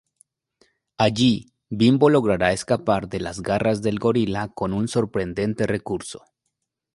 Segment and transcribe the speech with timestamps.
[0.97, 6.23] Allí, Bimbo logrará escapar de las garras del gorila con un sorprendente recurso.